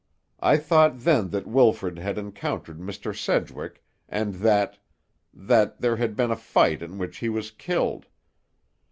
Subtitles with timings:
[0.39, 3.15] I thought then that Wilfrid had encountered Mr.
[3.15, 8.07] Sedgwick, and that—that there had been a fight in which he was killed.